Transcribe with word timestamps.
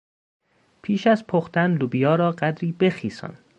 پیش 0.81 1.07
از 1.07 1.27
پختن 1.27 1.77
لوبیا 1.77 2.15
را 2.15 2.31
قدری 2.31 2.71
بخیسان. 2.71 3.37